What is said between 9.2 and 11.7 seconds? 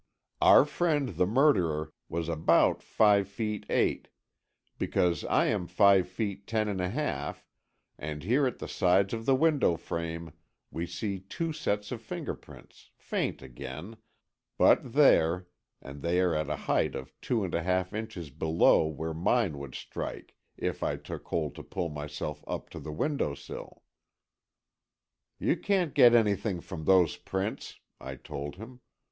the window frame, we see two